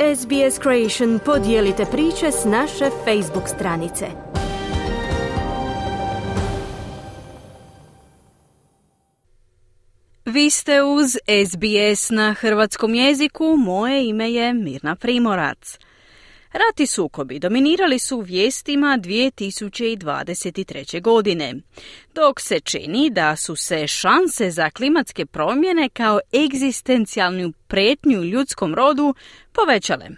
SBS 0.00 0.58
Creation 0.62 1.18
podijelite 1.24 1.84
priče 1.90 2.32
s 2.32 2.44
naše 2.44 2.90
Facebook 3.04 3.48
stranice. 3.48 4.06
Vi 10.24 10.50
ste 10.50 10.82
uz 10.82 11.16
SBS 11.46 12.10
na 12.10 12.34
hrvatskom 12.34 12.94
jeziku, 12.94 13.56
moje 13.56 14.08
ime 14.08 14.32
je 14.32 14.52
Mirna 14.54 14.96
Primorac. 14.96 15.78
Rati 16.52 16.86
sukobi 16.86 17.38
dominirali 17.38 17.98
su 17.98 18.20
vijestima 18.20 18.98
2023. 19.02 21.02
godine, 21.02 21.54
dok 22.14 22.40
se 22.40 22.60
čini 22.60 23.10
da 23.10 23.36
su 23.36 23.56
se 23.56 23.86
šanse 23.86 24.50
za 24.50 24.70
klimatske 24.70 25.26
promjene 25.26 25.88
kao 25.88 26.20
egzistencijalnu 26.44 27.52
pretnju 27.66 28.24
ljudskom 28.24 28.74
rodu 28.74 29.14
povećale. 29.52 30.08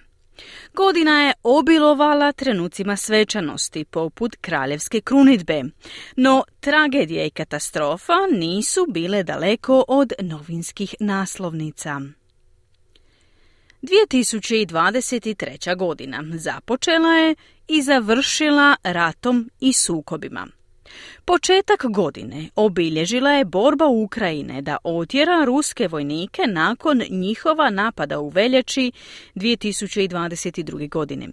Godina 0.74 1.22
je 1.22 1.32
obilovala 1.42 2.32
trenucima 2.32 2.96
svečanosti 2.96 3.84
poput 3.84 4.36
kraljevske 4.40 5.00
krunitbe, 5.00 5.62
no 6.16 6.44
tragedija 6.60 7.24
i 7.24 7.30
katastrofa 7.30 8.14
nisu 8.32 8.86
bile 8.88 9.22
daleko 9.22 9.84
od 9.88 10.12
novinskih 10.20 10.94
naslovnica. 11.00 12.00
2023. 13.82 15.76
godina 15.76 16.24
započela 16.34 17.12
je 17.12 17.34
i 17.68 17.82
završila 17.82 18.76
ratom 18.82 19.50
i 19.60 19.72
sukobima. 19.72 20.46
Početak 21.24 21.84
godine 21.86 22.48
obilježila 22.56 23.30
je 23.30 23.44
borba 23.44 23.86
Ukrajine 23.86 24.62
da 24.62 24.76
otjera 24.84 25.44
ruske 25.44 25.88
vojnike 25.88 26.42
nakon 26.46 27.02
njihova 27.10 27.70
napada 27.70 28.20
u 28.20 28.28
veljači 28.28 28.92
2022. 29.34 30.88
godine. 30.88 31.28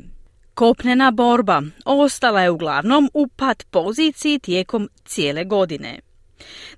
Kopnena 0.53 1.11
borba 1.11 1.61
ostala 1.85 2.41
je 2.41 2.51
uglavnom 2.51 3.09
u 3.13 3.27
pat 3.27 3.63
poziciji 3.71 4.39
tijekom 4.39 4.89
cijele 5.05 5.43
godine. 5.43 6.06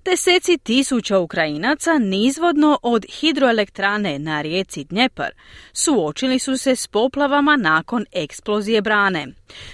Deseci 0.06 0.58
tisuća 0.58 1.20
Ukrajinaca 1.20 1.98
nizvodno 2.00 2.80
od 2.84 3.06
hidroelektrane 3.10 4.20
na 4.20 4.42
rijeci 4.42 4.84
Dnjepar 4.84 5.32
suočili 5.74 6.40
su 6.40 6.58
se 6.58 6.76
s 6.76 6.88
poplavama 6.88 7.58
nakon 7.58 8.06
eksplozije 8.12 8.82
brane. 8.82 9.28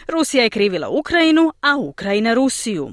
Rusija 0.08 0.44
je 0.44 0.50
krivila 0.50 0.90
Ukrajinu, 0.90 1.54
a 1.62 1.76
Ukrajina 1.78 2.34
Rusiju. 2.34 2.92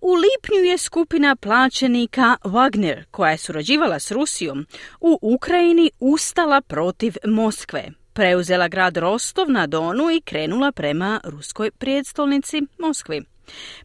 U 0.00 0.12
lipnju 0.14 0.70
je 0.70 0.78
skupina 0.78 1.36
plaćenika 1.36 2.36
Wagner, 2.44 3.04
koja 3.10 3.30
je 3.30 3.38
surađivala 3.38 3.98
s 3.98 4.10
Rusijom, 4.10 4.66
u 5.00 5.18
Ukrajini 5.22 5.90
ustala 6.00 6.60
protiv 6.60 7.14
Moskve. 7.24 7.90
Preuzela 8.12 8.68
grad 8.68 8.96
Rostov 8.96 9.50
na 9.50 9.66
Donu 9.66 10.10
i 10.10 10.20
krenula 10.20 10.72
prema 10.72 11.20
ruskoj 11.24 11.70
prijestolnici 11.70 12.62
Moskvi. 12.78 13.35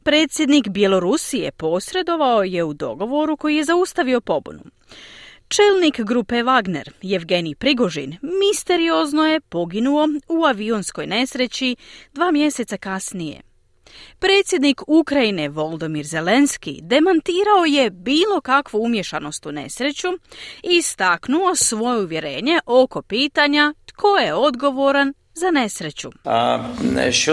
Predsjednik 0.03 0.69
Bjelorusije 0.69 1.51
posredovao 1.51 2.43
je 2.43 2.63
u 2.63 2.73
dogovoru 2.73 3.37
koji 3.37 3.55
je 3.55 3.63
zaustavio 3.63 4.21
pobunu. 4.21 4.63
Čelnik 5.47 5.99
grupe 5.99 6.35
Wagner, 6.35 7.15
Evgenij 7.15 7.55
Prigožin, 7.55 8.17
misteriozno 8.21 9.27
je 9.27 9.41
poginuo 9.41 10.07
u 10.27 10.45
avionskoj 10.45 11.07
nesreći 11.07 11.75
dva 12.13 12.31
mjeseca 12.31 12.77
kasnije. 12.77 13.41
Predsjednik 14.19 14.81
Ukrajine 14.87 15.49
Voldomir 15.49 16.05
Zelenski 16.05 16.79
demantirao 16.81 17.65
je 17.67 17.89
bilo 17.89 18.41
kakvu 18.41 18.83
umješanost 18.83 19.45
u 19.45 19.51
nesreću 19.51 20.07
i 20.63 20.77
istaknuo 20.77 21.55
svoje 21.55 22.03
uvjerenje 22.03 22.59
oko 22.65 23.01
pitanja 23.01 23.73
tko 23.85 24.17
je 24.17 24.33
odgovoran 24.33 25.13
za 25.41 25.51
nesreću. 25.51 26.09
A, 26.25 26.63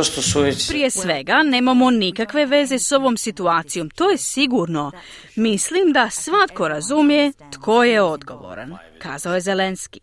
što 0.05 0.23
Prije 0.69 0.91
svega, 0.91 1.43
nemamo 1.43 1.91
nikakve 1.91 2.47
veze 2.47 2.79
s 2.79 2.93
ovom 2.93 3.17
situacijom, 3.17 3.91
to 3.91 4.11
je 4.11 4.19
sigurno. 4.19 4.93
Mislim 5.37 5.93
da 5.93 6.11
svatko 6.11 6.69
razumije 6.69 7.33
tko 7.53 7.85
je 7.85 8.03
odgovoran, 8.03 8.77
kazao 8.99 9.35
je 9.35 9.41
Zelenski. 9.41 10.01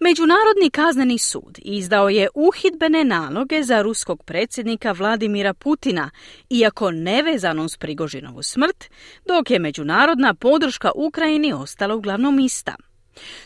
Međunarodni 0.00 0.70
kazneni 0.70 1.18
sud 1.18 1.58
izdao 1.62 2.08
je 2.08 2.28
uhidbene 2.34 3.04
naloge 3.04 3.62
za 3.62 3.82
ruskog 3.82 4.24
predsjednika 4.24 4.92
Vladimira 4.92 5.54
Putina, 5.54 6.10
iako 6.50 6.90
nevezano 6.90 7.64
uz 7.64 7.76
Prigožinovu 7.76 8.42
smrt, 8.42 8.84
dok 9.26 9.50
je 9.50 9.58
međunarodna 9.58 10.34
podrška 10.34 10.90
Ukrajini 10.94 11.52
ostala 11.52 11.94
uglavnom 11.94 12.38
ista. 12.38 12.76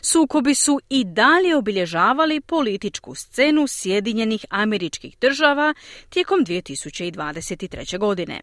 Sukobi 0.02 0.54
su 0.54 0.80
i 0.88 1.04
dalje 1.04 1.56
obilježavali 1.56 2.40
političku 2.40 3.14
scenu 3.14 3.66
Sjedinjenih 3.66 4.44
američkih 4.50 5.16
država 5.20 5.74
tijekom 6.08 6.40
2023. 6.40 7.98
godine. 7.98 8.40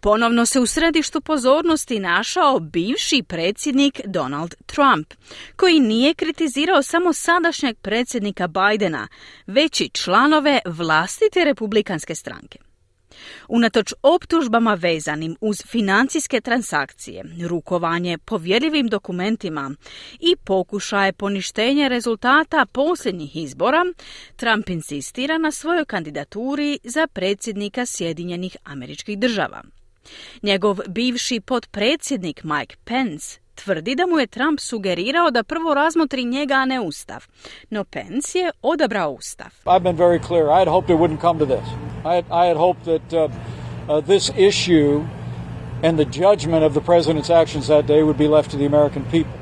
Ponovno 0.00 0.46
se 0.46 0.60
u 0.60 0.66
središtu 0.66 1.20
pozornosti 1.20 2.00
našao 2.00 2.60
bivši 2.60 3.22
predsjednik 3.22 4.00
Donald 4.04 4.54
Trump, 4.66 5.14
koji 5.56 5.80
nije 5.80 6.14
kritizirao 6.14 6.82
samo 6.82 7.12
sadašnjeg 7.12 7.78
predsjednika 7.78 8.48
Bidena, 8.48 9.08
već 9.46 9.80
i 9.80 9.88
članove 9.88 10.60
vlastite 10.66 11.44
republikanske 11.44 12.14
stranke. 12.14 12.65
Unatoč 13.48 13.94
optužbama 14.02 14.74
vezanim 14.74 15.36
uz 15.40 15.62
financijske 15.66 16.40
transakcije, 16.40 17.24
rukovanje 17.48 18.18
povjerljivim 18.18 18.88
dokumentima 18.88 19.70
i 20.20 20.36
pokušaje 20.44 21.12
poništenja 21.12 21.88
rezultata 21.88 22.66
posljednjih 22.72 23.36
izbora, 23.36 23.84
Trump 24.36 24.68
insistira 24.68 25.38
na 25.38 25.50
svojoj 25.50 25.84
kandidaturi 25.84 26.78
za 26.84 27.06
predsjednika 27.06 27.86
Sjedinjenih 27.86 28.56
američkih 28.64 29.18
država. 29.18 29.62
Njegov 30.42 30.78
bivši 30.88 31.40
potpredsjednik 31.40 32.44
Mike 32.44 32.76
Pence 32.84 33.46
tvrdi 33.56 33.94
da 33.94 34.06
mu 34.06 34.18
je 34.18 34.26
Trump 34.26 34.60
sugerirao 34.60 35.30
da 35.30 35.42
prvo 35.42 35.74
razmotri 35.74 36.24
njega, 36.24 36.54
a 36.54 36.64
ne 36.64 36.80
ustav. 36.80 37.26
No 37.70 37.84
Pence 37.84 38.38
je 38.38 38.50
odabrao 38.62 39.10
ustav. 39.10 39.48
I 42.06 42.14
had, 42.14 42.30
I 42.30 42.46
had 42.46 42.56
hoped 42.56 42.84
that 42.84 43.12
uh, 43.12 43.28
uh, 43.88 44.00
this 44.00 44.30
issue 44.36 45.04
and 45.82 45.98
the 45.98 46.04
judgment 46.04 46.62
of 46.62 46.72
the 46.72 46.80
president's 46.80 47.30
actions 47.30 47.66
that 47.66 47.86
day 47.86 48.00
would 48.04 48.16
be 48.16 48.28
left 48.28 48.52
to 48.52 48.56
the 48.56 48.64
American 48.64 49.04
people. 49.06 49.35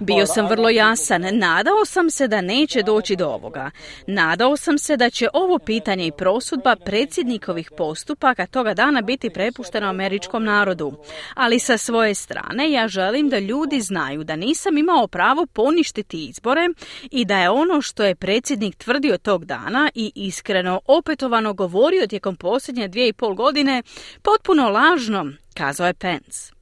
Bio 0.00 0.26
sam 0.26 0.46
vrlo 0.46 0.68
jasan. 0.68 1.22
Nadao 1.32 1.84
sam 1.84 2.10
se 2.10 2.28
da 2.28 2.40
neće 2.40 2.82
doći 2.82 3.16
do 3.16 3.26
ovoga. 3.26 3.70
Nadao 4.06 4.56
sam 4.56 4.78
se 4.78 4.96
da 4.96 5.10
će 5.10 5.28
ovo 5.32 5.58
pitanje 5.58 6.06
i 6.06 6.12
prosudba 6.12 6.76
predsjednikovih 6.76 7.70
postupaka 7.76 8.46
toga 8.46 8.74
dana 8.74 9.00
biti 9.00 9.30
prepušteno 9.30 9.88
američkom 9.88 10.44
narodu. 10.44 10.92
Ali 11.34 11.58
sa 11.58 11.78
svoje 11.78 12.14
strane 12.14 12.70
ja 12.70 12.88
želim 12.88 13.28
da 13.28 13.38
ljudi 13.38 13.80
znaju 13.80 14.24
da 14.24 14.36
nisam 14.36 14.78
imao 14.78 15.06
pravo 15.06 15.46
poništiti 15.46 16.24
izbore 16.24 16.68
i 17.10 17.24
da 17.24 17.38
je 17.38 17.50
ono 17.50 17.80
što 17.80 18.04
je 18.04 18.14
predsjednik 18.14 18.76
tvrdio 18.76 19.18
tog 19.18 19.44
dana 19.44 19.90
i 19.94 20.12
iskreno 20.14 20.80
opetovano 20.86 21.52
govorio 21.52 22.06
tijekom 22.06 22.36
posljednje 22.36 22.88
dvije 22.88 23.08
i 23.08 23.12
pol 23.12 23.34
godine 23.34 23.82
potpuno 24.22 24.68
lažno, 24.68 25.32
kazao 25.54 25.86
je 25.86 25.94
Pence. 25.94 26.53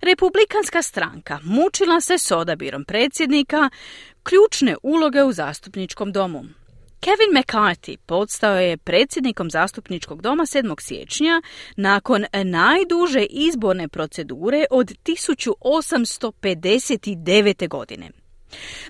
Republikanska 0.00 0.82
stranka 0.82 1.38
mučila 1.42 2.00
se 2.00 2.18
s 2.18 2.30
odabirom 2.30 2.84
predsjednika 2.84 3.70
ključne 4.22 4.76
uloge 4.82 5.22
u 5.22 5.32
zastupničkom 5.32 6.12
domu. 6.12 6.44
Kevin 7.04 7.32
McCarthy 7.36 7.96
podstao 7.96 8.56
je 8.56 8.76
predsjednikom 8.76 9.50
zastupničkog 9.50 10.22
doma 10.22 10.42
7. 10.42 10.80
siječnja 10.80 11.42
nakon 11.76 12.24
najduže 12.44 13.24
izborne 13.24 13.88
procedure 13.88 14.64
od 14.70 14.92
1859. 15.04 17.68
godine. 17.68 18.10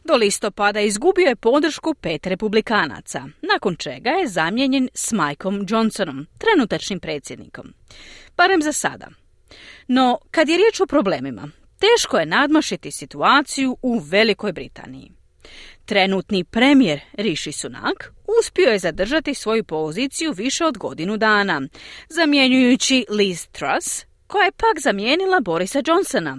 Do 0.05 0.17
listopada 0.17 0.81
izgubio 0.81 1.27
je 1.27 1.37
podršku 1.37 1.95
pet 1.95 2.27
republikanaca, 2.27 3.25
nakon 3.53 3.77
čega 3.77 4.11
je 4.11 4.29
zamijenjen 4.29 4.89
s 4.95 5.13
Mikeom 5.13 5.67
Johnsonom, 5.69 6.27
trenutačnim 6.39 7.01
predsjednikom. 7.01 7.75
Barem 8.37 8.63
za 8.63 8.73
sada. 8.73 9.09
No, 9.89 10.19
kad 10.31 10.49
je 10.49 10.57
riječ 10.57 10.81
o 10.81 10.87
problemima, 10.87 11.49
teško 11.79 12.19
je 12.19 12.27
nadmašiti 12.27 12.91
situaciju 12.91 13.77
u 13.83 13.99
Velikoj 13.99 14.53
Britaniji. 14.53 15.13
Trenutni 15.85 16.45
premijer 16.45 17.01
Rishi 17.13 17.53
Sunak 17.53 18.13
uspio 18.41 18.69
je 18.69 18.79
zadržati 18.79 19.35
svoju 19.35 19.65
poziciju 19.65 20.33
više 20.33 20.65
od 20.65 20.79
godinu 20.79 21.17
dana, 21.17 21.63
zamjenjujući 22.09 23.07
Liz 23.09 23.47
Truss, 23.47 24.05
koja 24.27 24.45
je 24.45 24.53
pak 24.53 24.81
zamijenila 24.81 25.41
Borisa 25.41 25.83
Johnsona. 25.87 26.39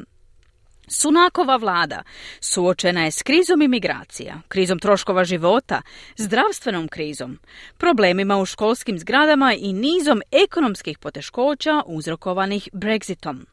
Sunakova 0.88 1.56
vlada 1.56 2.04
suočena 2.40 3.04
je 3.04 3.12
s 3.12 3.24
krizom 3.24 3.62
imigracija, 3.62 4.42
krizom 4.48 4.80
troškova 4.80 5.24
života, 5.24 5.82
zdravstvenom 6.18 6.88
krizom, 6.88 7.40
problemima 7.78 8.38
u 8.38 8.46
školskim 8.46 9.00
zgradama 9.00 9.54
i 9.54 9.74
nizom 9.74 10.22
ekonomskih 10.32 11.00
poteškoća 11.00 11.82
uzrokovanih 11.86 12.70
Brexitom. 12.74 13.46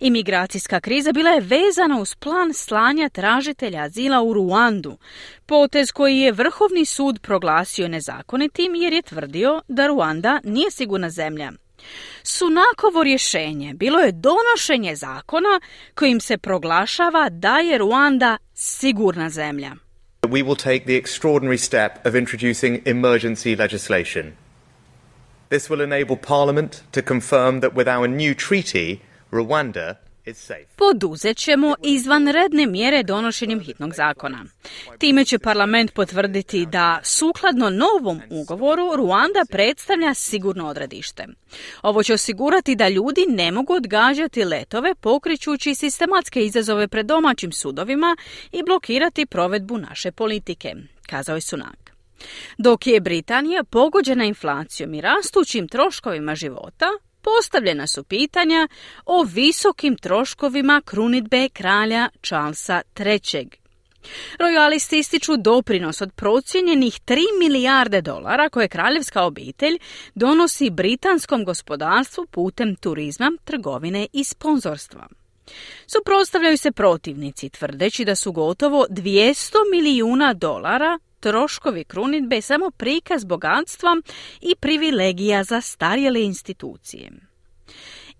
Imigracijska 0.00 0.80
kriza 0.80 1.12
bila 1.12 1.30
je 1.30 1.40
vezana 1.40 2.00
uz 2.00 2.14
plan 2.14 2.54
slanja 2.54 3.08
tražitelja 3.08 3.82
azila 3.82 4.22
u 4.22 4.32
Ruandu, 4.32 4.98
potez 5.46 5.92
koji 5.92 6.18
je 6.18 6.32
Vrhovni 6.32 6.84
sud 6.84 7.20
proglasio 7.22 7.88
nezakonitim 7.88 8.74
jer 8.74 8.92
je 8.92 9.02
tvrdio 9.02 9.62
da 9.68 9.86
Ruanda 9.86 10.40
nije 10.44 10.70
sigurna 10.70 11.10
zemlja. 11.10 11.52
Sunakovo 12.22 13.04
rješenje 13.04 13.74
bilo 13.74 13.98
je 13.98 14.12
donošenje 14.12 14.96
zakona 14.96 15.60
kojim 15.94 16.20
se 16.20 16.38
proglašava 16.38 17.28
da 17.28 17.58
je 17.58 17.78
Ruanda 17.78 18.36
sigurna 18.54 19.30
zemlja. 19.30 19.72
We 20.22 20.42
will 20.44 20.56
take 20.56 20.84
the 20.84 20.96
extraordinary 20.96 21.58
step 21.58 22.06
of 22.06 22.14
introducing 22.14 22.80
emergency 22.84 23.56
legislation. 23.56 24.32
This 25.48 25.70
will 25.70 25.82
enable 25.82 26.16
Parliament 26.16 26.82
to 26.90 27.02
confirm 27.02 27.60
that 27.60 27.74
with 27.74 27.88
our 27.88 28.08
new 28.08 28.34
treaty, 28.34 29.00
Rwanda 29.32 29.96
Poduzet 30.76 31.36
ćemo 31.36 31.74
izvanredne 31.82 32.66
mjere 32.66 33.02
donošenjem 33.02 33.60
hitnog 33.60 33.94
zakona. 33.94 34.44
Time 34.98 35.24
će 35.24 35.38
parlament 35.38 35.94
potvrditi 35.94 36.66
da 36.66 37.00
sukladno 37.02 37.70
novom 37.70 38.20
ugovoru 38.30 38.96
Ruanda 38.96 39.44
predstavlja 39.50 40.14
sigurno 40.14 40.68
odredište. 40.68 41.26
Ovo 41.82 42.02
će 42.02 42.14
osigurati 42.14 42.76
da 42.76 42.88
ljudi 42.88 43.24
ne 43.28 43.52
mogu 43.52 43.72
odgađati 43.74 44.44
letove 44.44 44.94
pokričući 44.94 45.74
sistematske 45.74 46.44
izazove 46.44 46.88
pred 46.88 47.06
domaćim 47.06 47.52
sudovima 47.52 48.16
i 48.52 48.62
blokirati 48.62 49.26
provedbu 49.26 49.78
naše 49.78 50.12
politike, 50.12 50.74
kazao 51.06 51.34
je 51.34 51.40
Sunak. 51.40 51.94
Dok 52.58 52.86
je 52.86 53.00
Britanija 53.00 53.64
pogođena 53.64 54.24
inflacijom 54.24 54.94
i 54.94 55.00
rastućim 55.00 55.68
troškovima 55.68 56.34
života, 56.34 56.86
postavljena 57.24 57.86
su 57.86 58.04
pitanja 58.04 58.68
o 59.06 59.22
visokim 59.22 59.96
troškovima 59.96 60.82
krunitbe 60.84 61.48
kralja 61.48 62.08
Charlesa 62.22 62.82
III. 62.98 63.48
Rojalisti 64.38 64.98
ističu 64.98 65.36
doprinos 65.36 66.00
od 66.00 66.12
procijenjenih 66.12 67.00
3 67.06 67.16
milijarde 67.38 68.00
dolara 68.00 68.48
koje 68.48 68.68
kraljevska 68.68 69.22
obitelj 69.22 69.78
donosi 70.14 70.70
britanskom 70.70 71.44
gospodarstvu 71.44 72.26
putem 72.26 72.76
turizma, 72.76 73.32
trgovine 73.44 74.06
i 74.12 74.24
sponzorstva. 74.24 75.08
Suprotstavljaju 75.86 76.58
se 76.58 76.72
protivnici 76.72 77.48
tvrdeći 77.48 78.04
da 78.04 78.14
su 78.14 78.32
gotovo 78.32 78.86
200 78.90 79.54
milijuna 79.72 80.32
dolara 80.32 80.98
troškovi 81.24 81.84
krunitbe 81.84 82.40
samo 82.40 82.70
prikaz 82.70 83.24
bogatstva 83.24 83.96
i 84.40 84.54
privilegija 84.60 85.44
za 85.44 85.60
starjele 85.60 86.24
institucije. 86.24 87.10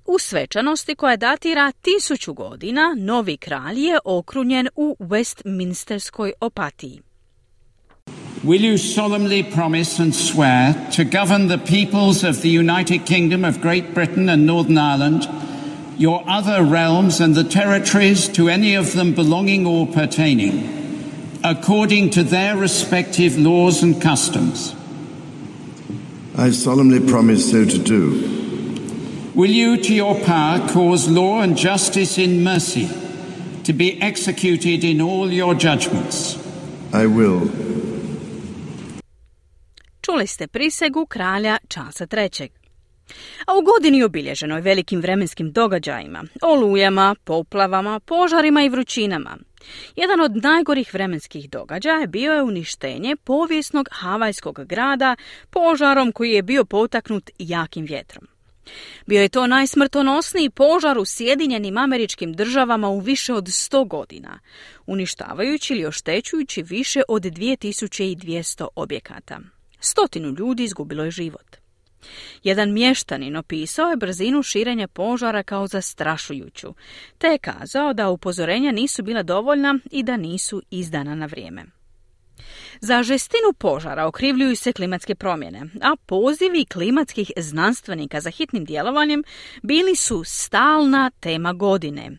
U 0.07 0.19
svečanosti 0.19 0.95
koja 0.95 1.17
datira 1.17 1.73
tisuću 1.73 2.35
godina, 2.35 2.97
novi 2.99 3.37
kralj 3.37 3.79
je 3.79 3.99
okrunjen 4.05 4.69
u 4.77 4.97
Westminsterskoj 5.01 6.33
opatiji. 6.41 7.01
Will 8.45 8.65
you 8.71 8.79
solemnly 8.79 9.55
promise 9.55 10.03
and 10.03 10.15
swear 10.15 10.75
to 10.97 11.03
govern 11.19 11.49
the 11.49 11.59
peoples 11.59 12.25
of 12.25 12.41
the 12.41 12.59
United 12.59 13.01
Kingdom 13.07 13.45
of 13.45 13.63
Great 13.63 13.85
Britain 13.95 14.29
and 14.29 14.47
Northern 14.47 14.79
Ireland, 14.79 15.23
your 15.99 16.23
other 16.39 16.63
realms 16.73 17.21
and 17.21 17.35
the 17.35 17.61
territories 17.61 18.29
to 18.29 18.49
any 18.49 18.79
of 18.79 18.93
them 18.93 19.15
belonging 19.15 19.67
or 19.67 19.87
pertaining, 19.87 20.84
according 21.45 22.09
to 22.09 22.25
their 22.25 22.57
respective 22.57 23.39
laws 23.39 23.83
and 23.83 24.01
customs. 24.01 24.75
I 26.39 26.51
solemnly 26.51 27.07
promise 27.07 27.51
so 27.51 27.67
to 27.67 27.79
do. 27.79 29.31
Will 29.35 29.51
you, 29.51 29.77
to 29.77 29.95
your 29.95 30.19
power, 30.21 30.67
cause 30.69 31.09
law 31.09 31.43
and 31.43 31.57
justice 31.57 32.19
in 32.19 32.43
mercy 32.43 32.89
to 33.65 33.73
be 33.73 34.01
executed 34.01 34.85
in 34.85 35.03
all 35.03 35.31
your 35.31 35.55
judgments? 35.55 36.39
I 36.95 37.07
will. 37.07 37.41
Čuli 40.01 40.27
ste 40.27 40.47
prisegu 40.47 41.07
kralja 41.07 41.59
Charlesa 41.69 42.07
III. 42.07 42.64
A 43.47 43.53
u 43.59 43.63
godini 43.63 44.03
obilježenoj 44.03 44.61
velikim 44.61 45.01
vremenskim 45.01 45.53
događajima, 45.53 46.25
olujama, 46.43 47.15
poplavama, 47.25 48.01
požarima 48.01 48.63
i 48.63 48.69
vrućinama, 48.69 49.37
jedan 49.97 50.21
od 50.21 50.37
najgorih 50.37 50.95
vremenskih 50.95 51.51
događaja 51.51 52.07
bio 52.07 52.33
je 52.33 52.43
uništenje 52.43 53.17
povijesnog 53.17 53.89
havajskog 53.93 54.61
grada 54.65 55.17
požarom 55.51 56.13
koji 56.13 56.31
je 56.31 56.43
bio 56.43 56.65
potaknut 56.65 57.31
jakim 57.39 57.85
vjetrom. 57.85 58.27
Bio 59.07 59.23
je 59.23 59.29
to 59.29 59.47
najsmrtonosniji 59.47 60.51
požar 60.51 60.99
u 60.99 61.05
Sjedinjenim 61.05 61.79
američkim 61.79 62.33
državama 62.33 62.89
u 62.89 62.99
više 62.99 63.35
od 63.35 63.45
100 63.45 63.89
godina, 63.89 64.39
uništavajući 64.87 65.75
ili 65.75 65.87
oštećujući 65.87 66.63
više 66.63 67.03
od 67.09 67.23
2200 67.23 68.67
objekata. 68.77 69.41
Stotinu 69.81 70.29
ljudi 70.39 70.65
izgubilo 70.65 71.05
je 71.05 71.11
život. 71.11 71.64
Jedan 72.43 72.73
mještanin 72.73 73.37
opisao 73.37 73.91
je 73.91 73.97
brzinu 73.97 74.43
širenja 74.43 74.89
požara 74.89 75.43
kao 75.43 75.67
zastrašujuću, 75.67 76.75
te 77.19 77.27
je 77.27 77.39
kazao 77.39 77.93
da 77.93 78.09
upozorenja 78.09 78.73
nisu 78.73 79.03
bila 79.03 79.23
dovoljna 79.23 79.79
i 79.91 80.03
da 80.03 80.17
nisu 80.17 80.63
izdana 80.71 81.15
na 81.15 81.27
vrijeme. 81.27 81.65
Za 82.81 83.03
žestinu 83.03 83.53
požara 83.59 84.07
okrivljuju 84.07 84.57
se 84.57 84.73
klimatske 84.73 85.15
promjene, 85.15 85.61
a 85.83 85.97
pozivi 86.07 86.65
klimatskih 86.65 87.31
znanstvenika 87.37 88.21
za 88.21 88.31
hitnim 88.31 88.65
djelovanjem 88.65 89.25
bili 89.63 89.97
su 89.97 90.23
stalna 90.25 91.11
tema 91.21 91.53
godine, 91.53 92.11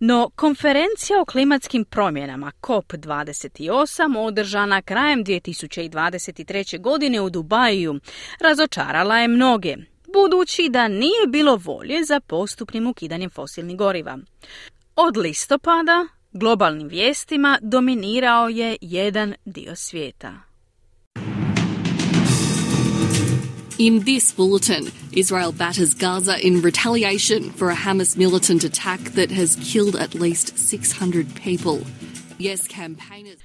no 0.00 0.30
konferencija 0.36 1.20
o 1.20 1.24
klimatskim 1.24 1.84
promjenama 1.84 2.52
COP28 2.62 4.18
održana 4.18 4.82
krajem 4.82 5.24
2023. 5.24 6.80
godine 6.80 7.20
u 7.20 7.30
Dubaju 7.30 8.00
razočarala 8.40 9.18
je 9.18 9.28
mnoge, 9.28 9.76
budući 10.12 10.68
da 10.70 10.88
nije 10.88 11.26
bilo 11.28 11.56
volje 11.56 12.04
za 12.04 12.20
postupnim 12.20 12.86
ukidanjem 12.86 13.30
fosilnih 13.30 13.76
goriva. 13.76 14.18
Od 14.96 15.16
listopada 15.16 16.06
globalnim 16.32 16.88
vijestima 16.88 17.58
dominirao 17.62 18.48
je 18.48 18.76
jedan 18.80 19.34
dio 19.44 19.76
svijeta. 19.76 20.47
In 23.80 24.00
this 24.00 24.32
bulletin, 24.32 24.90
Israel 25.12 25.52
batters 25.52 25.94
Gaza 25.94 26.36
in 26.46 26.62
retaliation 26.62 27.52
for 27.52 27.70
a 27.70 27.76
Hamas 27.76 28.16
militant 28.16 28.64
attack 28.64 29.00
that 29.14 29.30
has 29.30 29.56
killed 29.72 29.94
at 29.94 30.16
least 30.16 30.58
600 30.58 31.26
people. 31.36 31.86
Yes, 32.38 32.66
campaigners. 32.66 33.38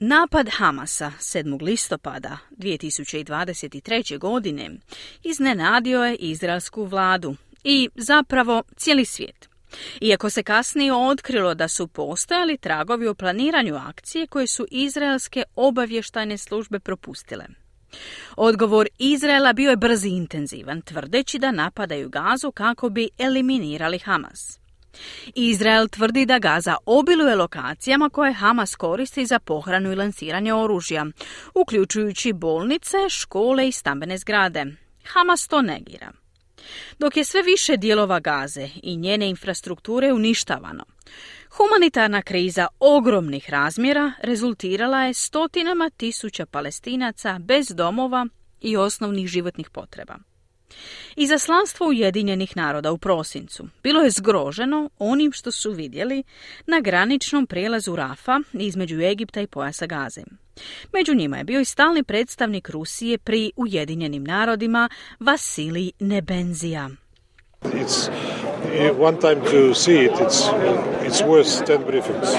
Napad 0.00 0.48
Hamasa 0.48 1.12
7. 1.18 1.62
listopada 1.62 2.38
2023. 2.58 4.18
godine 4.18 4.70
iznenadio 5.22 6.04
je 6.04 6.16
izraelsku 6.16 6.84
vladu 6.84 7.36
i 7.64 7.88
zapravo 7.94 8.62
cijeli 8.76 9.04
svijet. 9.04 9.48
Iako 10.00 10.30
se 10.30 10.42
kasnije 10.42 10.92
otkrilo 10.92 11.54
da 11.54 11.68
su 11.68 11.88
postojali 11.88 12.58
tragovi 12.58 13.06
o 13.06 13.14
planiranju 13.14 13.76
akcije 13.76 14.26
koje 14.26 14.46
su 14.46 14.66
izraelske 14.70 15.42
obavještajne 15.56 16.38
službe 16.38 16.80
propustile. 16.80 17.46
Odgovor 18.36 18.88
Izraela 18.98 19.52
bio 19.52 19.70
je 19.70 19.76
brz 19.76 20.04
i 20.04 20.08
intenzivan, 20.08 20.82
tvrdeći 20.82 21.38
da 21.38 21.52
napadaju 21.52 22.08
Gazu 22.08 22.52
kako 22.52 22.88
bi 22.88 23.08
eliminirali 23.18 23.98
Hamas. 23.98 24.60
Izrael 25.34 25.88
tvrdi 25.88 26.26
da 26.26 26.38
Gaza 26.38 26.76
obiluje 26.86 27.36
lokacijama 27.36 28.10
koje 28.10 28.32
Hamas 28.32 28.74
koristi 28.74 29.26
za 29.26 29.38
pohranu 29.38 29.92
i 29.92 29.94
lansiranje 29.94 30.54
oružja, 30.54 31.06
uključujući 31.54 32.32
bolnice, 32.32 32.96
škole 33.08 33.68
i 33.68 33.72
stambene 33.72 34.18
zgrade. 34.18 34.64
Hamas 35.04 35.48
to 35.48 35.62
negira. 35.62 36.12
Dok 36.98 37.16
je 37.16 37.24
sve 37.24 37.42
više 37.42 37.76
dijelova 37.76 38.20
Gaze 38.20 38.68
i 38.82 38.96
njene 38.96 39.28
infrastrukture 39.28 40.12
uništavano, 40.12 40.84
Humanitarna 41.50 42.22
kriza 42.22 42.66
ogromnih 42.80 43.50
razmjera 43.50 44.12
rezultirala 44.22 45.02
je 45.02 45.14
stotinama 45.14 45.90
tisuća 45.90 46.46
palestinaca 46.46 47.38
bez 47.38 47.68
domova 47.68 48.26
i 48.60 48.76
osnovnih 48.76 49.26
životnih 49.26 49.70
potreba. 49.70 50.18
Izaslanstvo 51.16 51.86
Ujedinjenih 51.86 52.56
naroda 52.56 52.92
u 52.92 52.98
prosincu 52.98 53.68
bilo 53.82 54.02
je 54.02 54.10
zgroženo 54.10 54.90
onim 54.98 55.32
što 55.32 55.50
su 55.50 55.72
vidjeli 55.72 56.22
na 56.66 56.80
graničnom 56.80 57.46
prijelazu 57.46 57.96
Rafa 57.96 58.40
između 58.52 59.00
Egipta 59.00 59.40
i 59.40 59.46
pojasa 59.46 59.86
Gaze. 59.86 60.22
Među 60.92 61.14
njima 61.14 61.38
je 61.38 61.44
bio 61.44 61.60
i 61.60 61.64
stalni 61.64 62.02
predstavnik 62.02 62.68
Rusije 62.68 63.18
pri 63.18 63.52
Ujedinjenim 63.56 64.24
narodima 64.24 64.88
Vasilij 65.20 65.90
Nebenzija. 66.00 66.90
It's 67.62 68.49
one 68.96 69.18
time 69.18 69.44
to 69.46 69.74
see 69.74 70.06
it. 70.06 70.12
It's 70.20 70.48
it's 71.06 71.22
worth 71.22 71.64
ten 71.64 71.82
briefings. 71.84 72.30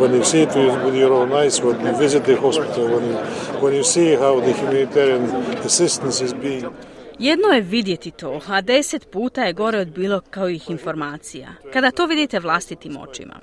When 0.00 0.12
you 0.12 0.22
see 0.22 0.42
it 0.42 0.54
with, 0.54 0.94
your 0.94 1.12
own 1.12 1.32
eyes, 1.32 1.60
when 1.60 1.80
you 1.84 1.96
visit 1.96 2.24
the 2.24 2.36
hospital, 2.40 2.86
when 2.88 3.04
you, 3.08 3.16
when 3.60 3.74
you 3.74 3.82
see 3.82 4.14
how 4.14 4.38
the 4.38 4.52
humanitarian 4.52 5.24
assistance 5.66 6.20
is 6.20 6.32
being 6.34 6.72
Jedno 7.18 7.48
je 7.48 7.60
vidjeti 7.60 8.10
to, 8.10 8.40
a 8.48 8.60
deset 8.60 9.10
puta 9.10 9.42
je 9.42 9.52
gore 9.52 9.78
od 9.78 9.88
bilo 9.88 10.20
kao 10.20 10.48
ih 10.48 10.70
informacija. 10.70 11.48
Kada 11.72 11.90
to 11.90 12.06
vidite 12.06 12.40
vlastitim 12.40 12.96
očima, 12.96 13.40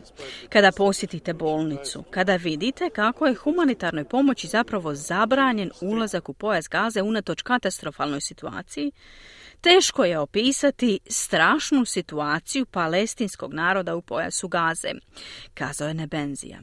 kada 0.50 0.72
posjetite 0.72 1.34
bolnicu, 1.34 2.03
kada 2.10 2.36
vidite 2.36 2.89
kako 2.89 3.25
je 3.25 3.36
humanitarnoj 3.36 4.05
pomoći 4.05 4.48
zapravo 4.48 4.96
zabranjen 4.96 5.72
ulazak 5.82 6.29
u 6.29 6.34
pojas 6.34 6.70
gaze 6.70 7.01
unatoč 7.01 7.41
katastrofalnoj 7.41 8.22
situaciji, 8.22 8.91
teško 9.62 10.05
je 10.05 10.20
opisati 10.20 11.00
strašnu 11.08 11.86
situaciju 11.86 12.65
palestinskog 12.65 13.53
naroda 13.53 13.96
u 13.96 14.01
pojasu 14.01 14.48
gaze, 14.48 14.91
kazao 15.53 15.88
je 15.88 15.94
Nebenzija. 15.94 16.60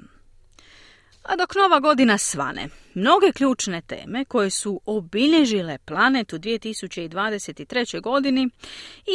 A 1.23 1.37
dok 1.37 1.55
nova 1.55 1.81
godina 1.81 2.19
svane, 2.19 2.69
mnoge 2.95 3.33
ključne 3.33 3.81
teme 3.81 4.25
koje 4.25 4.50
su 4.50 4.81
obilježile 4.87 5.79
planet 5.79 6.33
u 6.33 6.38
2023. 6.38 8.00
godini 8.00 8.49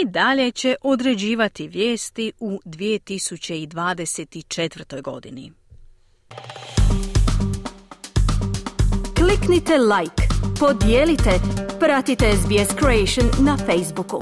i 0.02 0.06
dalje 0.06 0.52
će 0.52 0.76
određivati 0.82 1.68
vijesti 1.68 2.32
u 2.40 2.60
2024. 2.66 5.02
godini. 5.02 5.52
Kliknite 9.18 9.78
like, 9.78 10.24
podijelite, 10.60 11.32
pratite 11.80 12.32
SBS 12.36 12.76
Creation 12.80 13.46
na 13.46 13.58
Facebooku. 13.58 14.20